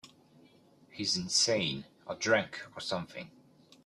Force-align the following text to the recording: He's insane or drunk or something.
He's 0.89 1.15
insane 1.15 1.85
or 2.07 2.15
drunk 2.15 2.61
or 2.75 2.79
something. 2.81 3.29